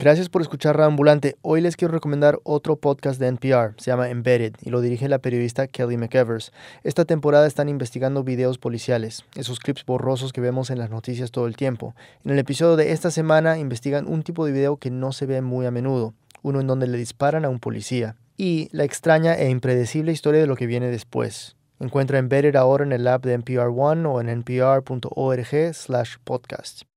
[0.00, 1.36] Gracias por escuchar Ambulante.
[1.42, 3.74] Hoy les quiero recomendar otro podcast de NPR.
[3.76, 6.52] Se llama Embedded y lo dirige la periodista Kelly McEvers.
[6.84, 11.46] Esta temporada están investigando videos policiales, esos clips borrosos que vemos en las noticias todo
[11.46, 11.94] el tiempo.
[12.24, 15.42] En el episodio de esta semana investigan un tipo de video que no se ve
[15.42, 19.50] muy a menudo, uno en donde le disparan a un policía, y la extraña e
[19.50, 21.56] impredecible historia de lo que viene después.
[21.78, 26.89] Encuentra Embedded ahora en el app de NPR One o en npr.org/podcast.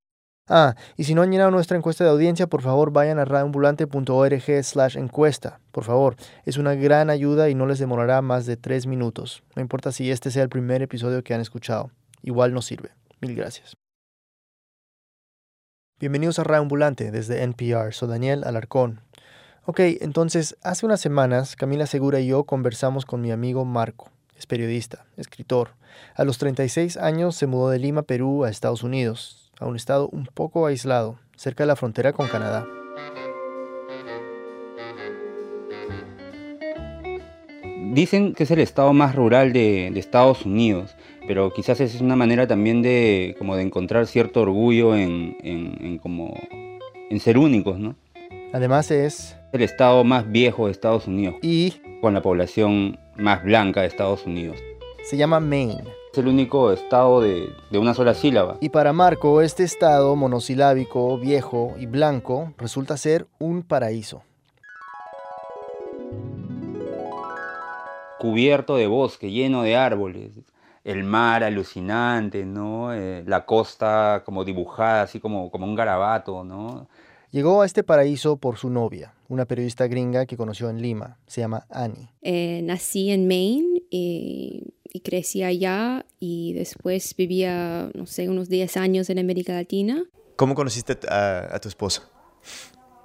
[0.50, 4.64] Ah, y si no han llenado nuestra encuesta de audiencia, por favor vayan a radioambulante.org
[4.64, 5.62] slash encuesta.
[5.72, 9.44] Por favor, es una gran ayuda y no les demorará más de tres minutos.
[9.56, 11.92] No importa si este sea el primer episodio que han escuchado.
[12.24, 12.90] Igual nos sirve.
[13.22, 13.78] Mil gracias.
[15.98, 17.94] Bienvenidos a Radioambulante desde NPR.
[17.94, 19.00] Soy Daniel Alarcón.
[19.66, 24.12] Ok, entonces, hace unas semanas Camila Segura y yo conversamos con mi amigo Marco.
[24.36, 25.70] Es periodista, escritor.
[26.16, 30.10] A los 36 años se mudó de Lima, Perú, a Estados Unidos a un estado
[30.10, 32.66] un poco aislado, cerca de la frontera con Canadá.
[37.94, 40.96] Dicen que es el estado más rural de, Estados Unidos,
[41.28, 46.34] pero quizás es una manera también de, como de encontrar cierto orgullo en, como,
[47.10, 47.96] en ser únicos, ¿no?
[48.52, 49.38] Además es...
[49.52, 51.36] El estado más viejo de Estados Unidos.
[51.42, 51.76] Y...
[52.02, 54.58] Con la población más blanca de Estados Unidos.
[55.04, 56.03] Se llama Maine.
[56.14, 58.58] Es el único estado de, una sola sílaba.
[58.60, 64.22] Y para Marco, este estado monosilábico, viejo y blanco resulta ser un paraíso.
[68.20, 70.30] Cubierto de bosque, lleno de árboles,
[70.84, 72.94] el mar alucinante, ¿no?
[72.94, 76.88] Eh, la costa como dibujada, así como, como un garabato, ¿no?
[77.34, 81.18] Llegó a este paraíso por su novia, una periodista gringa que conoció en Lima.
[81.26, 82.12] Se llama Annie.
[82.22, 89.10] Eh, nací en Maine y, crecí allá y después vivía, no sé, unos 10 años
[89.10, 90.04] en América Latina.
[90.36, 92.04] ¿Cómo conociste a, tu esposa?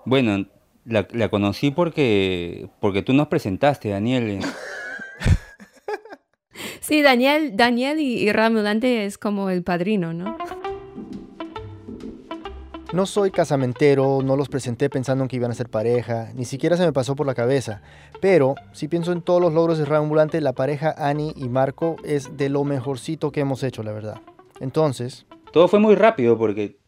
[0.04, 0.46] Bueno,
[0.84, 4.40] la, conocí porque, porque tú nos presentaste, Daniel.
[6.82, 10.36] sí, Daniel, Daniel y, y Ramulante es como el padrino, ¿no?
[12.90, 16.74] No soy casamentero, no los presenté pensando en que iban a ser pareja, ni siquiera
[16.78, 17.82] se me pasó por la cabeza.
[18.22, 22.38] Pero si pienso en todos los logros de Ambulante, la pareja Annie y Marco es
[22.38, 24.22] de lo mejorcito que hemos hecho, la verdad.
[24.60, 25.26] Entonces...
[25.52, 26.78] Todo fue muy rápido porque,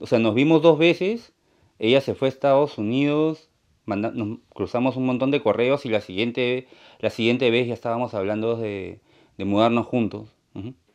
[0.00, 1.32] o sea, nos vimos dos veces,
[1.78, 3.48] ella se fue a Estados Unidos,
[3.86, 6.66] nos cruzamos un montón de correos y la siguiente,
[6.98, 9.00] la siguiente vez ya estábamos hablando de,
[9.38, 10.34] mudarnos juntos.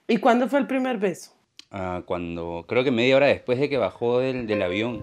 [0.05, 1.38] ¿Y cuándo fue el primer beso?
[1.71, 5.01] Ah, cuando creo que media hora después de que bajó del, del avión.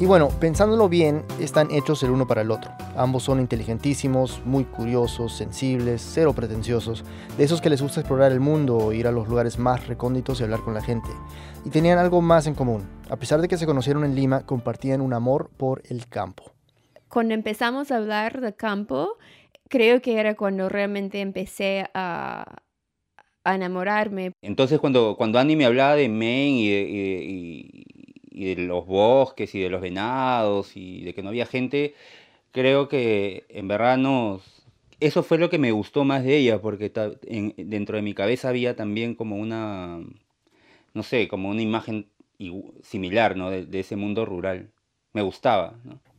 [0.00, 2.72] Y bueno, pensándolo bien, están hechos el uno para el otro.
[2.96, 7.04] Ambos son inteligentísimos, muy curiosos, sensibles, cero pretenciosos,
[7.38, 10.42] de esos que les gusta explorar el mundo, ir a los lugares más recónditos y
[10.42, 11.10] hablar con la gente.
[11.64, 12.88] Y tenían algo más en común.
[13.08, 16.52] A pesar de que se conocieron en Lima, compartían un amor por el campo.
[17.08, 19.16] Cuando empezamos a hablar de campo,
[19.68, 22.56] creo que era cuando realmente empecé a,
[23.44, 24.32] a enamorarme.
[24.42, 26.58] Entonces cuando, cuando Andy me hablaba de Maine
[28.30, 31.94] y de, los bosques y de los venados y de que no había gente,
[32.50, 33.98] creo que en verdad
[34.98, 36.90] Eso fue lo que me gustó más de ella, porque
[37.56, 40.00] dentro de mi cabeza había también como una,
[40.94, 42.08] no sé, como una imagen
[42.82, 43.50] similar ¿no?
[43.50, 44.70] de, ese mundo rural.
[45.12, 45.74] Me gustaba.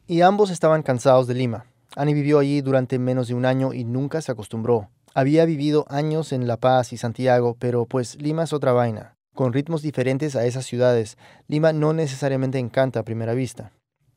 [0.07, 1.65] Y ambos estaban cansados de Lima.
[1.95, 4.89] Annie vivió allí durante menos de un año y nunca se acostumbró.
[5.17, 9.15] Había vivido años en La Paz y Santiago, pero pues Lima es otra vaina.
[9.33, 11.17] Con ritmos diferentes a esas ciudades,
[11.47, 13.71] Lima no necesariamente encanta a primera vista.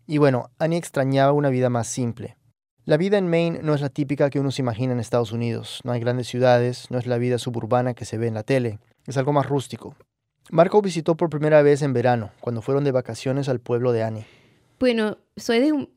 [0.09, 2.37] Y bueno, Annie extrañaba una vida más simple.
[2.85, 5.83] La vida en Maine no es la típica que uno se imagina en Estados Unidos.
[5.85, 8.81] No hay grandes ciudades, no es la vida suburbana que se ve en la tele.
[9.07, 9.95] Es algo más rústico.
[10.51, 14.27] Marco visitó por primera vez en verano, cuando fueron de vacaciones al pueblo de Annie.
[14.79, 15.89] Bueno, soy de un,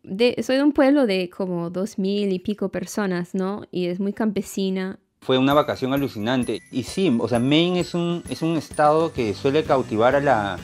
[0.41, 3.63] soy de un pueblo de como dos mil y pico personas, ¿no?
[3.71, 4.99] Y es muy campesina.
[5.21, 6.61] Fue una vacación alucinante.
[6.71, 10.57] Y sí, o sea, Maine es un, es un estado que suele cautivar a la,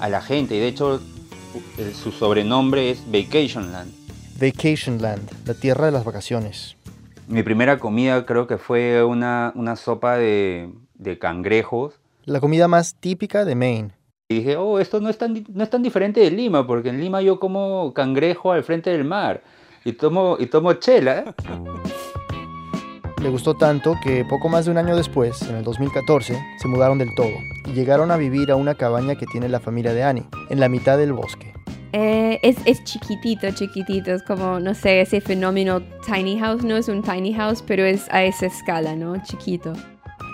[0.00, 0.56] a la gente.
[0.56, 1.00] Y de hecho,
[1.94, 3.92] su sobrenombre es Vacation Land.
[4.40, 6.76] Vacation Land, la tierra de las vacaciones.
[7.28, 12.00] Mi primera comida creo que fue una, una sopa de, de cangrejos.
[12.24, 13.92] La comida más típica de Maine.
[14.30, 17.00] Y dije, oh, esto no es, tan, no es tan diferente de Lima, porque en
[17.00, 19.42] Lima yo como cangrejo al frente del mar
[19.84, 21.34] y tomo, y tomo chela.
[23.20, 26.98] Le gustó tanto que poco más de un año después, en el 2014, se mudaron
[26.98, 27.32] del todo
[27.66, 30.68] y llegaron a vivir a una cabaña que tiene la familia de Annie, en la
[30.68, 31.52] mitad del bosque.
[31.92, 36.86] Eh, es, es, chiquitito, chiquitito, es como, no sé, ese fenómeno tiny house, no es
[36.86, 39.20] un tiny house, pero es a esa escala, ¿no?
[39.24, 39.72] Chiquito.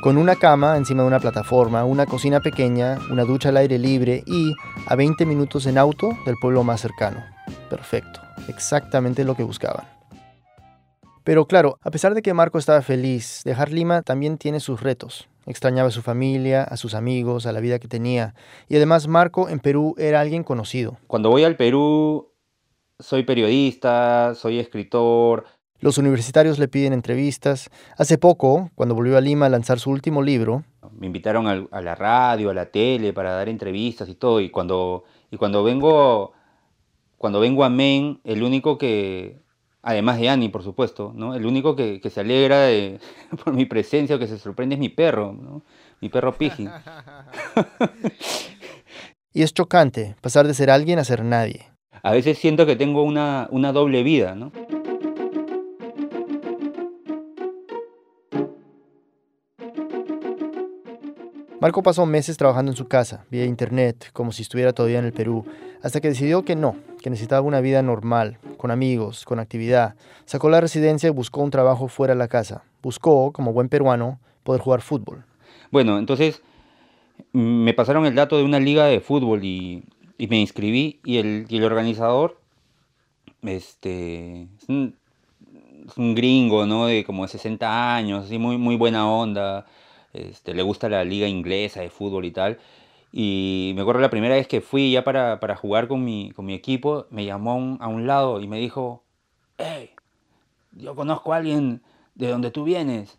[0.07, 4.23] Con una cama encima de una plataforma, una cocina pequeña, una ducha al aire libre
[4.25, 4.55] y
[4.87, 7.25] a 20 minutos en auto del pueblo más cercano.
[7.69, 9.85] Perfecto, exactamente lo que buscaban.
[11.25, 15.29] Pero claro, a pesar de que Marco estaba feliz, dejar Lima también tiene sus retos.
[15.45, 18.37] Extrañaba a su familia, a sus amigos, a la vida que tenía.
[18.69, 20.99] Y además Marco en Perú era alguien conocido.
[21.09, 22.31] Cuando voy al Perú,
[23.01, 25.47] soy periodista, soy escritor,
[25.81, 27.71] los universitarios le piden entrevistas.
[27.97, 30.65] Hace poco, cuando volvió a Lima a lanzar su último libro,
[30.99, 34.41] me invitaron a la radio, a la tele para dar entrevistas y todo.
[34.41, 36.33] Y cuando, y cuando vengo
[37.19, 39.41] cuando vengo a Maine, el único que,
[39.83, 41.35] además de Annie, por supuesto, ¿no?
[41.35, 42.69] el único que, se alegra
[43.45, 45.63] por mi presencia o que se sorprende es mi perro, ¿no?
[46.01, 46.69] mi perro Piji.
[49.33, 51.67] y es chocante pasar de ser alguien a ser nadie.
[52.03, 54.53] A veces siento que tengo una, una doble vida, ¿no?
[61.59, 65.15] Marco pasó meses trabajando en su casa, vía internet, como si estuviera todavía en el
[65.15, 65.47] Perú,
[65.83, 69.95] hasta que decidió que no, que necesitaba una vida normal, con amigos, con actividad.
[70.27, 72.63] Sacó la residencia y buscó un trabajo fuera de la casa.
[72.83, 75.25] Buscó, como buen peruano, poder jugar fútbol.
[75.71, 76.43] Bueno, entonces
[77.33, 79.83] me pasaron el dato de una liga de fútbol y,
[80.19, 82.39] me inscribí y el, y el organizador
[83.43, 84.95] este, es un,
[85.97, 86.87] gringo, ¿no?
[86.87, 89.65] De como 60 años, así muy, muy buena onda
[90.17, 92.59] este, le gusta la liga inglesa de fútbol y tal.
[93.13, 96.55] Y me acuerdo la primera vez que fui ya para, jugar con mi, con mi
[96.55, 99.05] equipo, me llamó a un, lado y me dijo,
[99.59, 99.91] hey,
[100.73, 101.83] yo conozco a alguien
[102.15, 103.19] de donde tú vienes.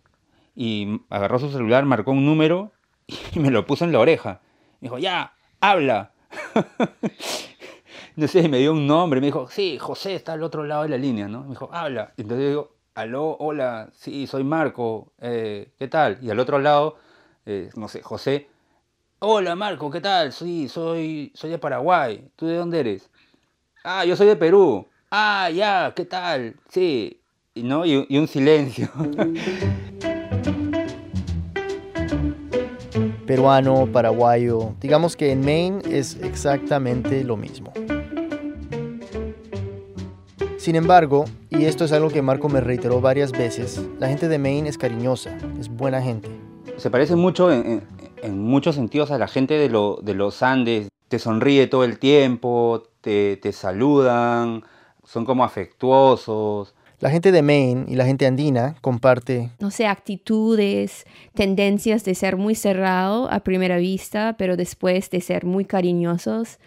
[0.55, 2.71] Y agarró su celular, marcó un número
[3.33, 4.41] y me lo puso en la oreja.
[4.81, 6.11] Me dijo, ya, habla.
[8.15, 10.89] no sé, me dio un nombre, me dijo, sí, José está al otro lado de
[10.89, 11.41] la línea, ¿no?
[11.41, 12.13] Me dijo, habla.
[12.17, 16.17] Entonces yo digo, aló, hola, sí, soy Marco, eh, ¿qué tal?
[16.19, 16.97] Y al otro lado,
[17.45, 18.47] eh, no sé, José,
[19.19, 20.33] hola Marco, ¿qué tal?
[20.33, 23.07] Sí, soy, soy de Paraguay, ¿tú de dónde eres?
[23.83, 24.87] Ah, yo soy de Perú.
[25.11, 26.55] Ah, ya, ¿qué tal?
[26.69, 27.21] Sí,
[27.53, 27.85] y, ¿no?
[27.85, 28.89] y, un silencio.
[33.27, 37.71] Peruano, paraguayo, digamos que en Maine es exactamente lo mismo.
[40.67, 44.37] Sin embargo, y esto es algo que Marco me reiteró varias veces, la gente de
[44.37, 46.27] Maine es cariñosa, es buena gente.
[46.75, 47.83] Se parece mucho en,
[48.33, 50.89] muchos sentidos a la gente de, los Andes.
[51.07, 54.65] Te sonríe todo el tiempo, te, saludan,
[55.05, 56.75] son como afectuosos.
[56.99, 62.35] La gente de Maine y la gente andina comparte, no sé, actitudes, tendencias de ser
[62.35, 66.59] muy cerrado a primera vista, pero después de ser muy cariñosos,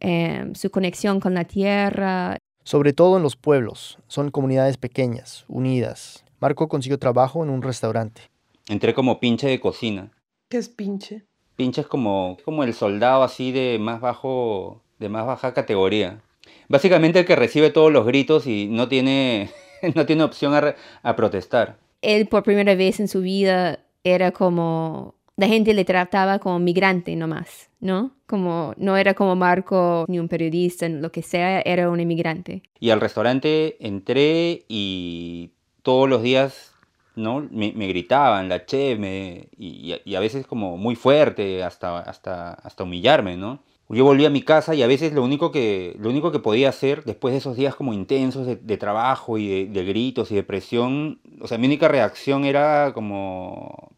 [0.00, 3.98] eh, su conexión con la tierra, sobre todo en los pueblos.
[4.08, 6.24] Son comunidades pequeñas, unidas.
[6.40, 8.22] Marco consiguió trabajo en un restaurante.
[8.68, 10.10] Entré como pinche de cocina.
[10.48, 11.24] ¿Qué es pinche?
[11.56, 16.22] Pinche es como, como el soldado así de más bajo, de más baja categoría.
[16.68, 19.50] Básicamente el que recibe todos los gritos y no tiene,
[19.94, 21.78] no tiene opción a, a protestar.
[22.02, 27.16] Él por primera vez en su vida era como la gente le trataba como migrante
[27.16, 28.12] nomás, ¿no?
[28.26, 32.62] Como no era como Marco ni un periodista, lo que sea, era un inmigrante.
[32.78, 35.50] Y al restaurante entré y
[35.82, 36.74] todos los días,
[37.16, 37.46] ¿no?
[37.50, 43.36] Me, gritaban, la che, me, y, a veces como muy fuerte, hasta, hasta, hasta humillarme,
[43.36, 43.60] ¿no?
[43.90, 46.70] Yo volví a mi casa y a veces lo único que, lo único que podía
[46.70, 50.42] hacer después de esos días como intensos de, trabajo y de, de, gritos y de
[50.42, 53.94] presión, o sea, mi única reacción era como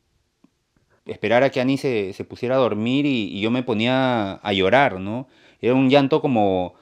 [1.06, 5.28] esperar a que Annie se, pusiera a dormir y, yo me ponía a llorar, ¿no?
[5.60, 6.75] Era un llanto como...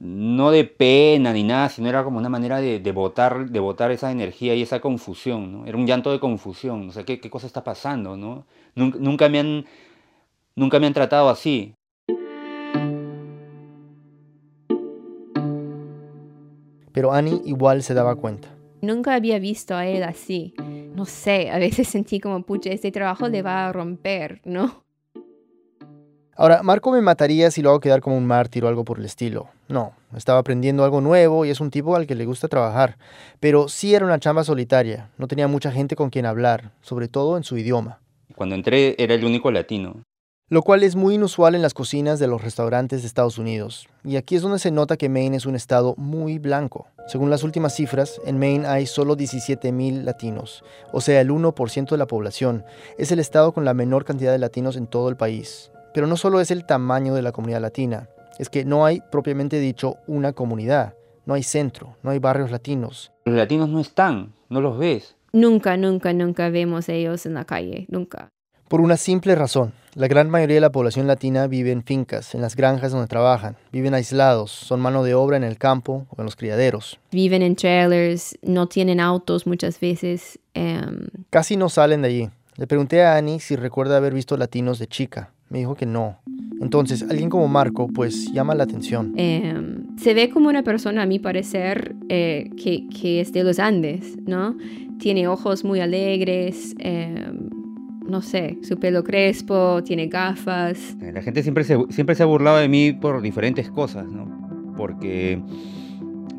[0.00, 3.90] no de pena ni nada, sino era como una manera de, de, botar, de botar
[3.90, 5.66] esa energía y esa confusión, ¿no?
[5.66, 8.46] Era un llanto de confusión, o sea, ¿qué, qué cosa está pasando, no?
[8.74, 9.64] Nunca, me han,
[10.54, 11.74] nunca me han tratado así.
[16.92, 18.48] Pero Annie igual se daba cuenta.
[18.82, 20.54] Nunca había visto a él así
[20.98, 24.84] no sé, a veces sentí como, pucha, este trabajo le va a romper, ¿no?
[26.36, 29.04] Ahora, Marco me mataría si lo hago quedar como un mártir o algo por el
[29.04, 29.48] estilo.
[29.66, 32.96] No, estaba aprendiendo algo nuevo y es un tipo al que le gusta trabajar.
[33.40, 37.36] Pero sí era una chamba solitaria, no tenía mucha gente con quien hablar, sobre todo
[37.36, 38.00] en su idioma.
[38.36, 40.04] Cuando entré era el único latino
[40.50, 43.86] lo cual es muy inusual en las cocinas de los restaurantes de Estados Unidos.
[44.02, 46.86] Y aquí es donde se nota que Maine es un estado muy blanco.
[47.06, 51.96] Según las últimas cifras, en Maine hay solo 17.000 latinos, o sea, el 1% de
[51.96, 52.64] la población.
[52.96, 55.70] Es el estado con la menor cantidad de latinos en todo el país.
[55.92, 59.58] Pero no solo es el tamaño de la comunidad latina, es que no hay propiamente
[59.58, 60.94] dicho una comunidad.
[61.26, 63.12] No hay centro, no hay barrios latinos.
[63.26, 65.16] Los latinos no están, no los ves.
[65.32, 68.30] nunca, nunca, nunca vemos ellos en la calle, nunca.
[68.68, 69.72] Por una simple razón.
[69.94, 73.56] La gran mayoría de la población latina vive en fincas, en las granjas donde trabajan,
[73.72, 77.00] viven aislados, son mano de obra en el campo o en los criaderos.
[77.10, 80.38] Viven en trailers, no tienen autos muchas veces.
[80.54, 82.30] em, Casi no salen de allí.
[82.56, 85.30] Le pregunté a Annie si recuerda haber visto latinos de chica.
[85.48, 86.18] Me dijo que no.
[86.60, 89.14] Entonces, alguien como Marco, pues llama la atención.
[89.16, 93.58] em, se ve como una persona, a mi parecer, eh, que, que es de los
[93.58, 94.56] Andes, ¿no?
[94.98, 97.48] Tiene ojos muy alegres, em,
[98.08, 100.96] no sé, su pelo crespo, tiene gafas.
[101.02, 104.74] Eh, La gente siempre se, siempre se ha burlado de mí por diferentes cosas, ¿no?
[104.76, 105.40] Porque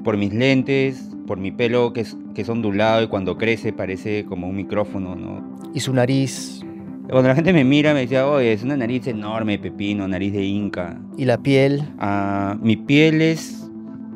[0.04, 4.26] por mis lentes, por mi pelo que es, que es ondulado y cuando crece parece
[4.26, 5.58] como un micrófono, ¿no?
[5.74, 6.62] Y su nariz,
[7.10, 10.44] Cuando la gente me mira me decía, oye, es una nariz enorme, pepino, nariz de
[10.46, 11.00] inca.
[11.18, 11.84] y la piel.
[12.00, 13.70] Ah, mi piel es,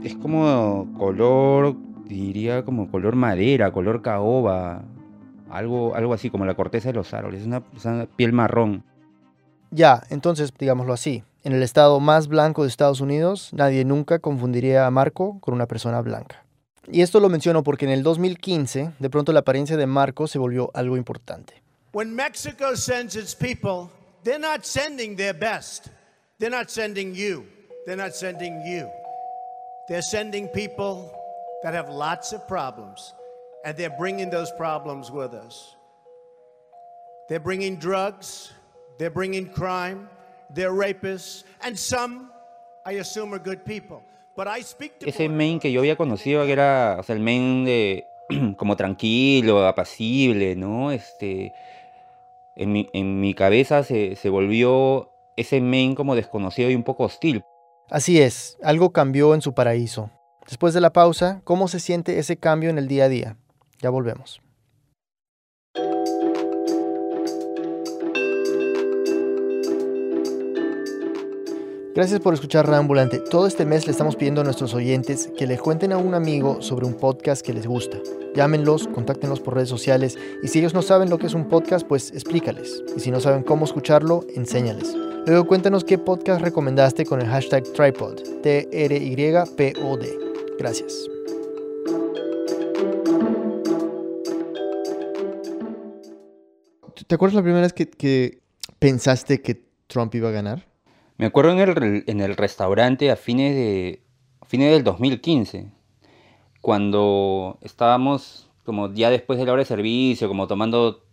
[0.03, 1.75] es como color,
[2.07, 4.83] diría como color madera, color caoba,
[5.57, 8.83] algo, algo así como la corteza de los árboles, es una, es una piel marrón.
[9.71, 11.23] Ya, entonces, digámoslo así.
[11.43, 15.65] En el estado más blanco de Estados Unidos, nadie nunca confundiría a Marco con una
[15.65, 16.43] persona blanca.
[16.91, 20.37] Y esto lo menciono porque en el 2015, de pronto la apariencia de Marco se
[20.37, 21.61] volvió algo importante.
[21.93, 23.89] When Mexico sends its people,
[24.23, 25.87] they're not sending their best.
[26.39, 27.45] They're not sending you.
[27.85, 28.87] They're not sending you.
[29.87, 31.11] They're sending people
[31.63, 33.13] that have lots of problems,
[33.63, 35.75] and they're bringing those problems with us.
[37.29, 38.51] They're bringing drugs,
[38.97, 40.09] they're bringing crime,
[40.53, 42.31] they're rapists, and some,
[42.85, 44.03] I assume, are good people.
[44.35, 47.21] But I speak to Ese men que yo había conocido, que era, o sea, el
[47.21, 48.05] men de,
[48.57, 50.91] como tranquilo, apacible, ¿no?
[50.91, 51.53] Este,
[52.55, 57.03] en mi, en mi cabeza se, se volvió ese men como desconocido y un poco
[57.03, 57.43] hostil.
[57.89, 60.09] Así es, algo cambió en su paraíso.
[60.47, 63.37] Después de la pausa, ¿cómo se siente ese cambio en el día a día?
[63.83, 64.41] Ya volvemos.
[71.93, 73.19] Gracias por escuchar Rambulante.
[73.19, 76.59] Todo este mes le estamos pidiendo a nuestros oyentes que le cuenten a un amigo
[76.61, 77.97] sobre un podcast que les gusta.
[78.33, 81.85] Llámenlos, contáctenlos por redes sociales y si ellos no saben lo que es un podcast,
[81.85, 82.81] pues explícales.
[82.95, 84.95] Y si no saben cómo escucharlo, enséñales.
[85.27, 90.19] Luego cuéntanos qué podcast recomendaste con el hashtag Tripod, T-R-Y-P-O-D.
[90.57, 91.12] Gracias.
[97.07, 98.39] ¿Te acuerdas la primera vez que, que
[98.79, 100.67] pensaste que Trump iba a ganar?
[101.17, 104.03] Me acuerdo en el, en el restaurante a fines, de,
[104.41, 105.71] a fines del 2015,
[106.61, 111.03] cuando estábamos como ya después de la hora de servicio, como tomando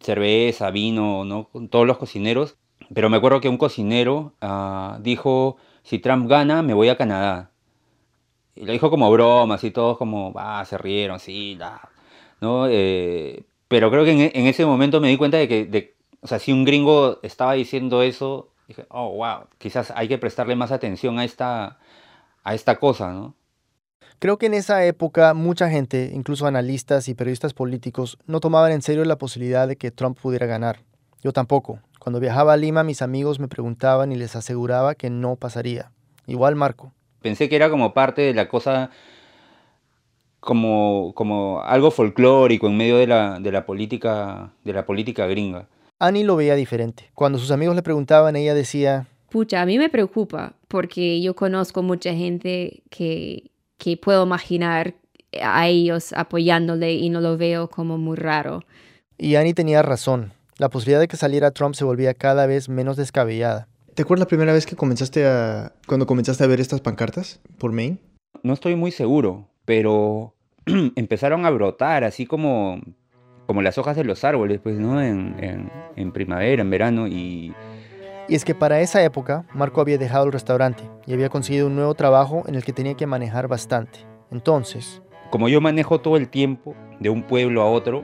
[0.00, 1.48] cerveza, vino, ¿no?
[1.48, 2.56] Con todos los cocineros.
[2.94, 7.50] Pero me acuerdo que un cocinero ah, dijo, si Trump gana, me voy a Canadá.
[8.54, 11.90] Y lo dijo como broma, así todos como, ah, se rieron, sí, la",
[12.40, 12.66] ¿no?
[12.68, 15.94] Eh, pero creo que en, e- en ese momento me di cuenta de que, de-
[16.20, 20.56] o sea, si un gringo estaba diciendo eso, dije, oh, wow, quizás hay que prestarle
[20.56, 21.78] más atención a esta,
[22.42, 23.34] a esta cosa, ¿no?
[24.18, 28.80] Creo que en esa época mucha gente, incluso analistas y periodistas políticos, no tomaban en
[28.82, 30.80] serio la posibilidad de que Trump pudiera ganar.
[31.22, 31.80] Yo tampoco.
[31.98, 35.90] Cuando viajaba a Lima, mis amigos me preguntaban y les aseguraba que no pasaría.
[36.26, 36.92] Igual Marco.
[37.20, 38.90] Pensé que era como parte de la cosa,
[40.46, 45.68] como, como algo folclórico en medio de la, de la política, de la política gringa.
[45.98, 47.10] Annie lo veía diferente.
[47.14, 51.82] Cuando sus amigos le preguntaban, ella decía, Pucha, a mí me preocupa porque yo conozco
[51.82, 54.94] mucha gente que, que puedo imaginar
[55.42, 58.62] a ellos apoyándole y no lo veo como muy raro.
[59.18, 60.32] y Annie tenía razón.
[60.58, 63.66] La posibilidad de que saliera Trump se volvía cada vez menos descabellada.
[63.94, 65.72] ¿Te acuerdas la primera vez que comenzaste a...
[65.88, 67.98] cuando comenzaste a ver estas pancartas por Maine?
[68.42, 70.35] No estoy muy seguro, pero
[70.96, 72.80] empezaron a brotar así como,
[73.46, 75.00] como las hojas de los árboles, pues, ¿no?
[75.02, 77.54] En, en- en primavera, en verano, y
[78.28, 81.76] Y es que para esa época, Marco había dejado el restaurante y había conseguido un
[81.76, 84.00] nuevo trabajo en el que tenía que manejar bastante.
[84.30, 88.02] Entonces, como yo manejo todo el tiempo de un pueblo a otro,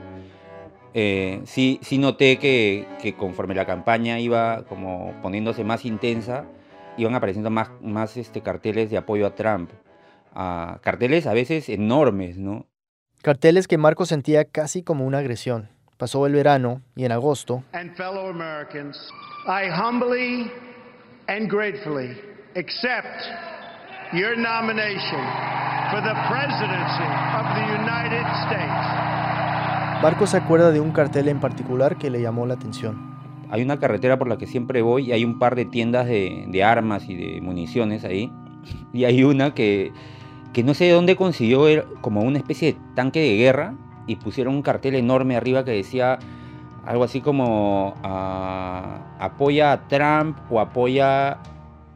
[0.94, 6.44] eh, sí, sí noté que, que conforme la campaña iba como poniéndose más intensa,
[6.96, 9.70] iban apareciendo más, más este, carteles de apoyo a Trump.
[10.34, 12.66] Ah, carteles a veces enormes, ¿no?
[13.22, 15.68] carteles que Marco sentía casi como una agresión.
[15.96, 18.98] Pasó el verano y en agosto, and fellow Americans,
[19.46, 20.50] I humbly
[21.28, 22.10] and gratefully
[22.56, 23.22] accept
[24.12, 25.22] your nomination
[25.92, 27.08] for the presidency
[27.38, 30.02] of the United States.
[30.02, 33.12] Marco se acuerda de un cartel en particular que le llamó la atención.
[33.50, 36.46] Hay una carretera por la que siempre voy y hay un par de tiendas de,
[36.48, 38.32] de armas y de municiones ahí.
[38.92, 39.92] Y hay una que,
[40.52, 43.74] que no sé de dónde consiguió era como una especie de tanque de guerra
[44.06, 46.18] y pusieron un cartel enorme arriba que decía
[46.84, 51.40] algo así como ah, apoya a Trump o apoya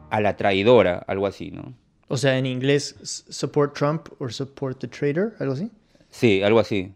[0.09, 1.73] a la traidora, algo así, ¿no?
[2.07, 2.95] O sea, en inglés,
[3.29, 5.69] support Trump or support the traitor, algo así.
[6.09, 6.93] Sí, algo así.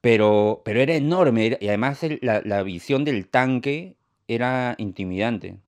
[0.00, 5.58] Pero, pero era enorme y además la, la visión del tanque era intimidante.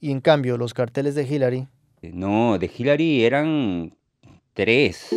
[0.00, 1.68] Y en cambio, los carteles de Hillary...
[2.02, 3.96] No, de Hillary eran
[4.54, 5.10] tres.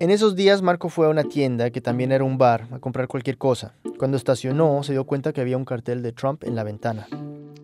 [0.00, 3.06] En esos días Marco fue a una tienda que también era un bar a comprar
[3.06, 3.76] cualquier cosa.
[3.98, 7.06] Cuando estacionó se dio cuenta que había un cartel de Trump en la ventana.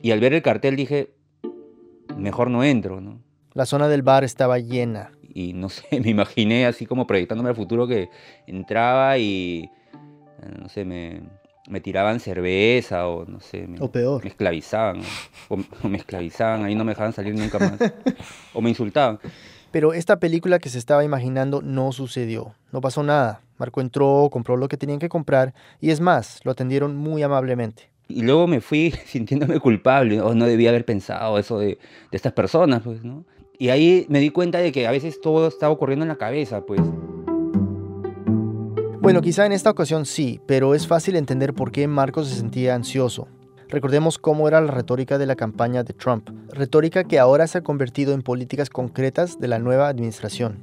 [0.01, 1.11] Y al ver el cartel dije,
[2.17, 3.21] mejor no entro, ¿no?
[3.55, 5.11] La zona del bar estaba llena.
[5.35, 8.09] Y no sé, me imaginé así como proyectándome al futuro que
[8.47, 9.69] entraba y,
[10.61, 11.23] no sé, me,
[11.69, 13.67] me tiraban cerveza o no sé.
[13.67, 14.23] Me, o peor.
[14.23, 15.01] Me esclavizaban.
[15.49, 17.79] O, o me esclavizaban, ahí no me dejaban salir nunca más.
[18.55, 19.19] o me insultaban.
[19.71, 22.55] Pero esta película que se estaba imaginando no sucedió.
[22.73, 23.43] No pasó nada.
[23.59, 27.91] Marco entró, compró lo que tenían que comprar y es más, lo atendieron muy amablemente.
[28.09, 31.79] Y luego me fui sintiéndome culpable, o no debía haber pensado eso de, de,
[32.13, 33.25] estas personas, pues, ¿no?
[33.59, 36.65] Y ahí me di cuenta de que a veces todo estaba ocurriendo en la cabeza,
[36.65, 36.81] pues.
[39.09, 42.75] Bueno, quizá en esta ocasión sí, pero es fácil entender por qué Marco se sentía
[42.75, 43.27] ansioso.
[43.71, 47.63] Recordemos cómo era la retórica de la campaña de Trump, retórica que ahora se ha
[47.63, 50.59] convertido en políticas concretas de la nueva administración.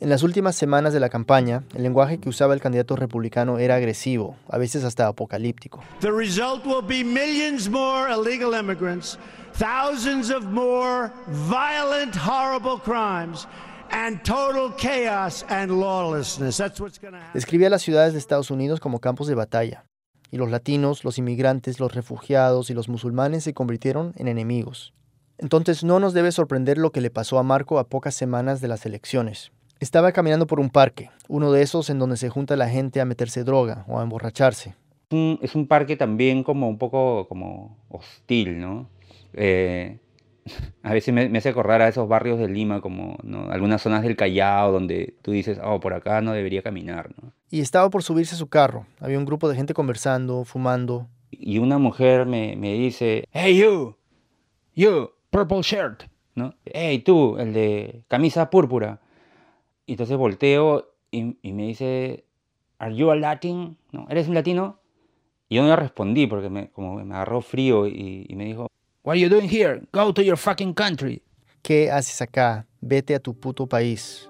[0.00, 3.76] En las últimas semanas de la campaña, el lenguaje que usaba el candidato republicano era
[3.76, 5.78] agresivo, a veces hasta apocalíptico.
[6.00, 9.16] The result will be millions more illegal immigrants,
[9.52, 11.12] thousands of more
[11.48, 13.46] violent, horrible crimes,
[13.90, 16.56] and total chaos and lawlessness.
[16.56, 17.32] That's what's going to happen.
[17.34, 19.84] Describía las ciudades de Estados Unidos como campos de batalla,
[20.30, 24.92] y los latinos, los inmigrantes, los refugiados y los musulmanes se convirtieron en enemigos.
[25.38, 28.68] Entonces no nos debe sorprender lo que le pasó a Marco a pocas semanas de
[28.68, 29.52] las elecciones.
[29.80, 33.06] Estaba caminando por un parque, uno de esos en donde se junta la gente a
[33.06, 34.74] meterse droga o a emborracharse.
[35.40, 38.88] Es un parque también como un poco como hostil, ¿no?
[39.32, 39.98] Eh,
[40.82, 43.50] a veces me, me, hace acordar a esos barrios de Lima, como ¿no?
[43.50, 47.10] algunas zonas del Callao, donde tú dices, oh, por acá no debería caminar.
[47.20, 47.32] ¿no?
[47.50, 48.86] Y estaba por subirse a su carro.
[49.00, 51.08] Había un grupo de gente conversando, fumando.
[51.30, 53.96] Y una mujer me, me dice, hey you,
[54.74, 56.54] you, purple shirt, ¿no?
[56.64, 59.00] Hey tú, el de camisa púrpura.
[59.86, 62.24] Y entonces volteo y, y me dice,
[62.78, 63.76] are you a Latin?
[63.92, 64.06] ¿No?
[64.08, 64.80] ¿Eres un latino?
[65.48, 68.68] Y yo no le respondí porque me, como me agarró frío y, y me dijo,
[69.02, 69.80] What are you doing here?
[69.94, 71.22] Go to your fucking country.
[71.62, 72.66] ¿Qué haces acá?
[72.82, 74.28] Vete a tu puto país.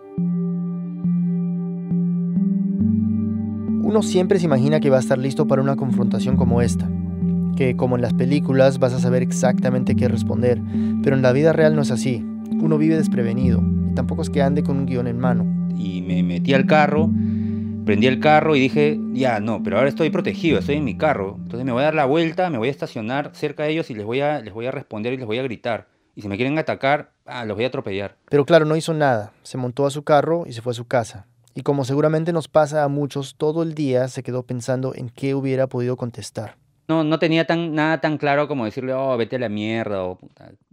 [3.83, 6.89] Uno siempre se imagina que va a estar listo para una confrontación como esta,
[7.57, 10.63] que como en las películas vas a saber exactamente qué responder,
[11.03, 12.25] pero en la vida real no es así.
[12.53, 15.47] Uno vive desprevenido y tampoco es que ande con un guion en mano.
[15.77, 17.11] Y me metí al carro,
[17.91, 21.35] prendí el carro y dije, ya no, pero ahora estoy protegido, estoy en mi carro.
[21.43, 23.97] Entonces me voy a dar la vuelta, me voy a estacionar cerca de ellos y
[23.97, 25.89] les voy a, les voy a responder y les voy a gritar.
[26.15, 28.15] Y si me quieren atacar, ah, los voy a atropellar.
[28.29, 29.33] Pero claro, no hizo nada.
[29.43, 31.27] Se montó a su carro y se fue a su casa.
[31.53, 35.35] Y como seguramente nos pasa a muchos, todo el día se quedó pensando en qué
[35.35, 36.59] hubiera podido contestar.
[36.87, 40.05] No, no tenía tan, nada tan claro como decirle, oh, vete a la mierda.
[40.05, 40.21] O.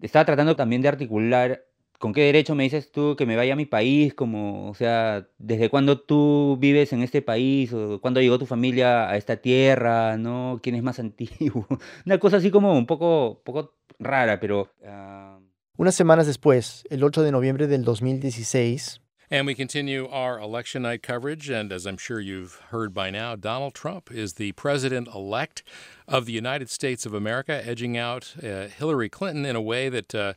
[0.03, 1.63] Estaba tratando también de articular
[1.97, 4.13] ¿Con qué derecho me dices tú que me vaya a mi país?
[4.13, 7.73] Como, o sea, ¿desde cuándo tú vives en este país?
[7.73, 10.15] ¿O cuándo llegó tu familia a esta tierra?
[10.17, 10.59] ¿No?
[10.61, 11.65] ¿Quién es más antiguo?
[12.05, 14.69] Una cosa así como un poco, poco rara, pero...
[14.81, 15.41] Uh...
[15.77, 19.01] Unas semanas después, el 8 de noviembre del 2016...
[19.29, 21.49] And we continue our election night coverage.
[21.49, 25.63] And as I'm sure you've heard by now, Donald Trump is the president elect
[26.07, 30.13] of the United States of America, edging out uh, Hillary Clinton in a way that...
[30.15, 30.33] Uh,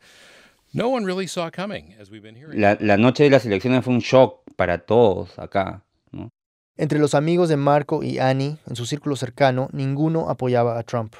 [0.72, 2.60] no one really saw coming, as we've been hearing.
[2.60, 5.84] La, la, noche de las elecciones fue un shock para todos acá.
[6.12, 6.30] ¿no?
[6.76, 11.14] Entre los amigos de Marco y Annie, en su círculo cercano, ninguno apoyaba a Trump.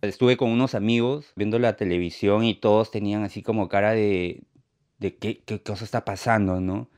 [0.00, 4.42] Estuve con unos amigos viendo la televisión y todos tenían así como cara de,
[4.98, 6.88] de qué, qué cosa está pasando, ¿no?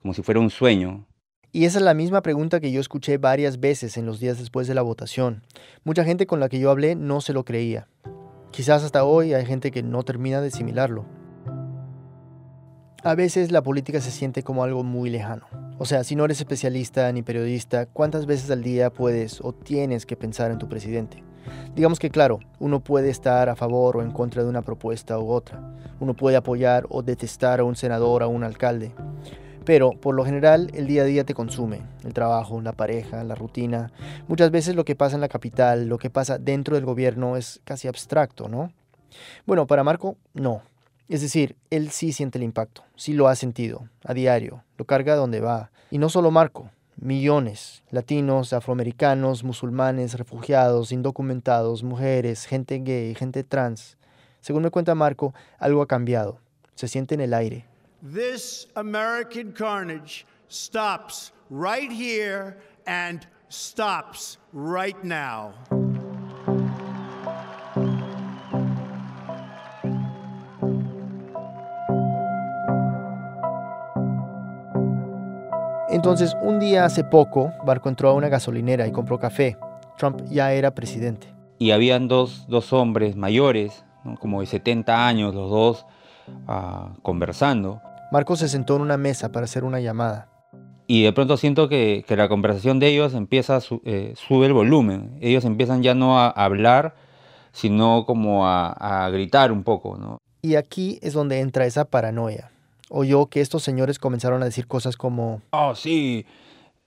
[0.00, 1.06] Como si fuera un sueño.
[1.52, 4.66] Y esa es la misma pregunta que yo escuché varias veces en los días después
[4.66, 5.44] de la votación.
[5.84, 7.86] Mucha gente con la que yo hablé no se lo creía.
[8.50, 11.06] Quizás hasta hoy hay gente que no termina de asimilarlo.
[13.06, 15.44] A veces la política se siente como algo muy lejano.
[15.76, 20.06] O sea, si no eres especialista ni periodista, ¿cuántas veces al día puedes o tienes
[20.06, 21.22] que pensar en tu presidente?
[21.74, 25.30] Digamos que claro, uno puede estar a favor o en contra de una propuesta u
[25.30, 25.60] otra.
[26.00, 28.94] Uno puede apoyar o detestar a un senador o a un alcalde.
[29.66, 31.82] Pero, por lo general, el día a día te consume.
[32.04, 33.92] El trabajo, la pareja, la rutina.
[34.28, 37.60] Muchas veces lo que pasa en la capital, lo que pasa dentro del gobierno es
[37.64, 38.72] casi abstracto, ¿no?
[39.44, 40.62] Bueno, para Marco, no.
[41.08, 45.16] Es decir, él sí siente el impacto, sí lo ha sentido, a diario, lo carga
[45.16, 45.70] donde va.
[45.90, 53.98] Y no solo Marco, millones, latinos, afroamericanos, musulmanes, refugiados, indocumentados, mujeres, gente gay, gente trans.
[54.40, 56.38] Según me cuenta Marco, algo ha cambiado,
[56.74, 57.66] se siente en el aire.
[58.02, 65.52] This American carnage stops right here and stops right now.
[75.88, 79.56] Entonces, un día hace poco, Barco entró a una gasolinera y compró café.
[79.98, 81.28] Trump ya era presidente.
[81.58, 84.16] Y habían dos, dos hombres mayores, ¿no?
[84.16, 85.86] como de 70 años, los dos
[86.48, 87.80] ah, conversando.
[88.10, 90.28] Marco se sentó en una mesa para hacer una llamada.
[90.86, 94.46] Y de pronto siento que, que la conversación de ellos empieza a su- eh, sube
[94.46, 95.16] el volumen.
[95.20, 96.94] Ellos empiezan ya no a hablar,
[97.52, 98.72] sino como a,
[99.04, 100.18] a gritar un poco, ¿no?
[100.42, 102.50] Y aquí es donde entra esa paranoia.
[102.96, 106.26] Oyó que estos señores comenzaron a decir cosas como, Oh, sí,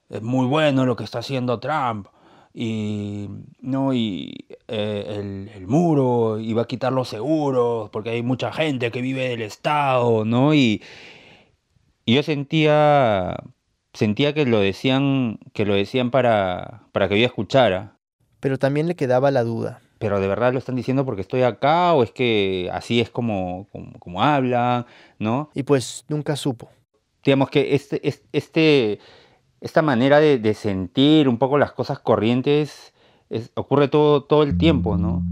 [0.08, 2.06] es muy bueno lo que está haciendo Trump.
[2.54, 3.28] Y,
[3.60, 8.50] no, y eh, el, el muro, y va a quitar los seguros, porque hay mucha
[8.52, 10.54] gente que vive del Estado, ¿no?
[10.54, 10.82] Y,
[12.06, 13.36] y yo sentía,
[13.92, 17.98] sentía que lo decían, que lo decían para, para que yo escuchara.
[18.40, 19.82] pero también le quedaba la duda.
[19.98, 23.66] Pero de verdad lo están diciendo porque estoy acá, o es que así es como,
[23.72, 24.86] como, como hablan,
[25.18, 25.50] ¿no?
[25.54, 26.70] Y pues nunca supo.
[27.24, 29.00] digamos que este, es- este,
[29.60, 32.94] esta manera de, de sentir un poco las cosas corrientes
[33.28, 35.24] es- ocurre todo, todo el tiempo, ¿no?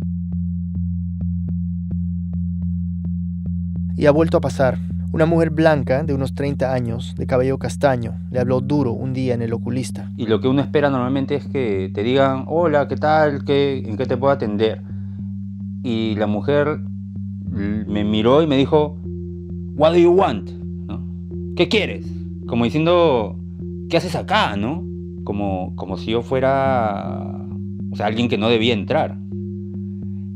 [3.97, 4.79] Y ha vuelto a pasar.
[5.17, 9.33] Una mujer blanca de unos 30 años, de cabello castaño, le habló duro un día
[9.33, 10.13] en el oculista.
[10.19, 13.43] Y lo que uno espera normalmente es que te digan, hola, ¿qué tal?
[13.47, 14.83] ¿Qué, ¿En qué te puedo atender?
[15.83, 16.81] Y la mujer
[17.47, 18.99] me miró y me dijo,
[19.75, 20.51] What do you want?
[20.51, 21.03] ¿No?
[21.57, 22.07] ¿Qué quieres?
[22.47, 23.39] Como diciendo,
[23.89, 24.55] ¿qué haces acá?
[24.59, 24.85] ¿No?
[25.25, 27.23] Como, como si yo fuera
[27.91, 29.17] o sea, alguien que no debía entrar.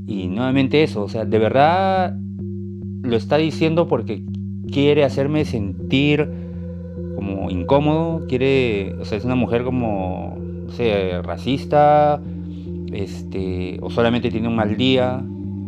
[0.07, 2.17] Y nuevamente eso, o sea, de verdad
[3.03, 4.25] lo está diciendo porque
[4.71, 6.29] quiere hacerme sentir
[7.15, 12.21] como incómodo, quiere, o sea, es una mujer como, no sé, racista,
[12.93, 15.23] este, o solamente tiene un mal día,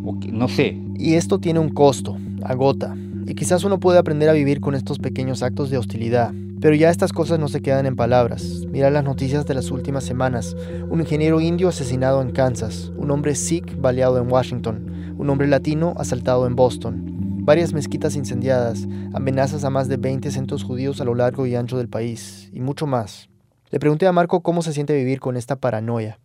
[0.04, 0.78] o que- no sé.
[0.96, 2.96] Y esto tiene un costo, agota.
[3.26, 6.32] Y quizás uno puede aprender a vivir con estos pequeños actos de hostilidad.
[6.60, 8.66] Pero ya estas cosas no se quedan en palabras.
[8.70, 10.56] Mira las noticias de las últimas semanas.
[10.88, 12.92] Un ingeniero indio asesinado en Kansas.
[12.96, 15.14] Un hombre sikh baleado en Washington.
[15.18, 17.21] Un hombre latino asaltado en Boston.
[17.44, 18.86] Varias mezquitas incendiadas.
[19.14, 22.48] Amenazas a más de 20 centros judíos a lo largo y ancho del país.
[22.52, 23.28] Y mucho más.
[23.70, 26.20] Le pregunté a Marco cómo se siente vivir con esta paranoia.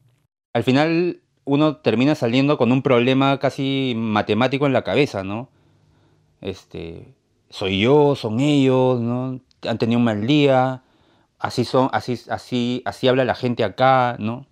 [0.54, 5.50] Al final uno termina saliendo con un problema casi matemático en la cabeza, ¿no?
[6.40, 7.16] Este,
[7.50, 9.40] soy yo, son ellos, ¿no?
[9.68, 10.84] Han tenido un mal día,
[11.40, 14.46] así son, así, así, así habla la gente acá, ¿no?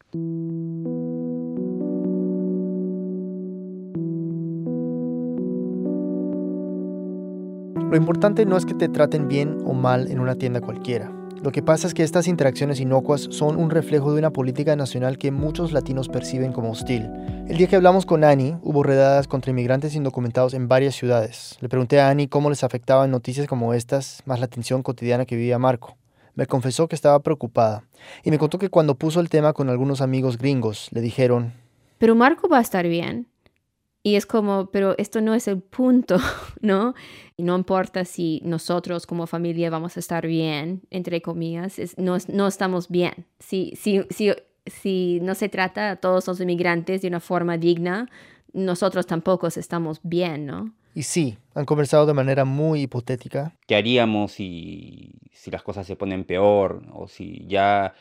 [7.96, 11.10] Lo importante no es que te traten bien o mal en una tienda cualquiera.
[11.42, 15.18] Lo que pasa es que estas interacciones inocuas son un reflejo de una política nacional
[15.18, 17.10] que muchos latinos perciben como hostil.
[17.48, 21.58] El día que hablamos con Annie, hubo redadas contra inmigrantes indocumentados en varias ciudades.
[21.62, 25.38] Le pregunté a Annie cómo les afectaban noticias como estas, más la tensión cotidiana que
[25.38, 25.96] vivía Marco.
[26.34, 27.86] Me confesó que estaba preocupada
[28.26, 31.54] y me contó que cuando puso el tema con algunos amigos gringos, le dijeron,
[31.98, 33.30] Pero Marco va a estar bien.
[34.06, 36.18] Y es como, pero esto no es el punto,
[36.62, 36.94] ¿no?
[37.38, 42.16] Y no importa si nosotros como familia vamos a estar bien, entre comillas, es- no,
[42.16, 43.26] es- no estamos bien.
[43.40, 44.32] Si, si, si,
[44.68, 48.08] si no se trata a todos los inmigrantes de una forma digna,
[48.54, 50.72] nosotros tampoco estamos bien, ¿no?
[50.94, 55.96] y sí, han conversado de manera muy hipotética, ¿Qué haríamos si, si las cosas se
[55.98, 56.84] ponen peor?
[56.94, 57.94] O si ya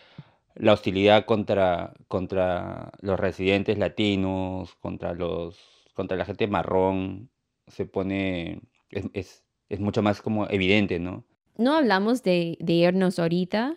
[0.54, 5.58] la hostilidad contra, contra los residentes latinos, contra, los,
[5.94, 7.30] contra la gente marrón,
[7.68, 11.24] se pone, es, es, es mucho más como evidente, ¿no?
[11.56, 13.76] no hablamos de, de irnos ahorita,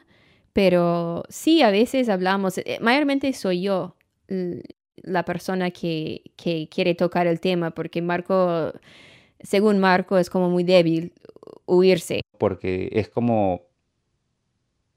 [0.54, 3.96] pero sí a veces hablamos, eh, mayormente soy yo
[4.96, 8.74] la persona que, que quiere tocar el tema, porque Marco,
[9.40, 11.14] según Marco, es como muy débil
[11.66, 12.22] huirse.
[12.38, 13.62] porque es como,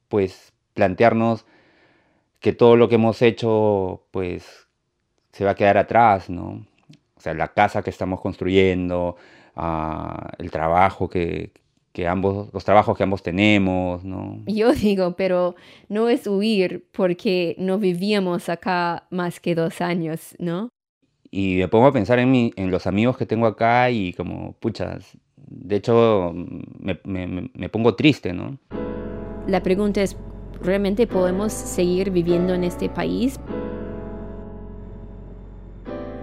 [0.09, 1.45] pues, plantearnos
[2.41, 4.69] que todo lo que hemos hecho, pues,
[5.33, 6.67] se va a quedar atrás, ¿no?
[7.21, 9.15] O sea, la casa que estamos construyendo,
[9.55, 11.53] ah, el trabajo que,
[11.93, 14.43] que ambos, los trabajos que ambos tenemos, ¿no?
[14.47, 15.55] Yo digo, pero
[15.91, 20.71] no es huir porque no vivíamos acá más que dos años, ¿no?
[21.31, 24.55] Y me pongo a pensar en, mi, en los amigos que tengo acá y como,
[24.55, 24.99] pucha,
[25.37, 26.33] de hecho
[26.79, 28.57] me, me, me pongo triste, ¿no?
[29.47, 30.17] La pregunta es,
[30.63, 33.39] ¿realmente podemos seguir viviendo en este país?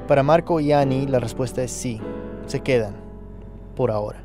[0.08, 2.00] Para Marco y Annie la respuesta es sí,
[2.46, 2.96] se quedan,
[3.76, 4.24] por ahora.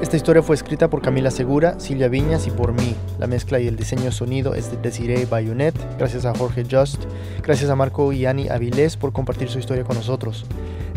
[0.00, 2.94] Esta historia fue escrita por Camila Segura, Silvia Viñas y por mí.
[3.18, 5.74] La mezcla y el diseño sonido es de Desiree Bayonet.
[5.98, 7.02] Gracias a Jorge Just.
[7.42, 10.46] Gracias a Marco y Annie Avilés por compartir su historia con nosotros.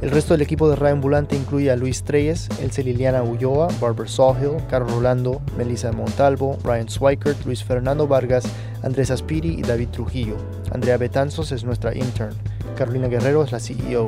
[0.01, 4.09] El resto del equipo de Radio Ambulante incluye a Luis Treyes, Elce Liliana Ulloa, Barbara
[4.09, 8.43] Sawhill, Carlos Rolando, Melissa Montalvo, Ryan Swikert, Luis Fernando Vargas,
[8.81, 10.37] Andrés Aspiri y David Trujillo.
[10.71, 12.35] Andrea Betanzos es nuestra intern.
[12.75, 14.07] Carolina Guerrero es la CEO.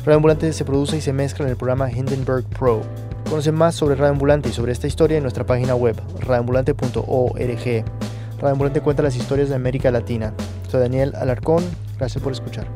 [0.00, 2.82] Radio Ambulante se produce y se mezcla en el programa Hindenburg Pro.
[3.30, 7.84] Conoce más sobre Radio y sobre esta historia en nuestra página web, radioambulante.org.
[8.38, 10.34] Radio cuenta las historias de América Latina.
[10.68, 11.64] Soy Daniel Alarcón,
[11.96, 12.66] gracias por escuchar.